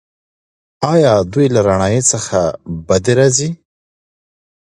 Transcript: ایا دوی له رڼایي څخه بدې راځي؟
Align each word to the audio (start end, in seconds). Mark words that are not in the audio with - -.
ایا 0.93 1.13
دوی 1.31 1.47
له 1.55 1.59
رڼایي 1.67 2.01
څخه 2.11 2.39
بدې 2.87 3.13
راځي؟ 3.19 3.49